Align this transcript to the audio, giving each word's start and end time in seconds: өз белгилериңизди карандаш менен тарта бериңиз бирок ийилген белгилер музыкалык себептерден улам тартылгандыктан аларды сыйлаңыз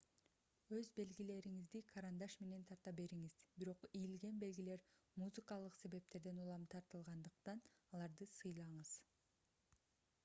өз 0.77 0.87
белгилериңизди 0.99 1.81
карандаш 1.91 2.37
менен 2.45 2.63
тарта 2.71 2.93
бериңиз 3.01 3.37
бирок 3.59 3.85
ийилген 3.99 4.41
белгилер 4.45 4.83
музыкалык 5.25 5.79
себептерден 5.83 6.41
улам 6.47 6.67
тартылгандыктан 6.75 7.65
аларды 7.99 8.31
сыйлаңыз 8.41 8.99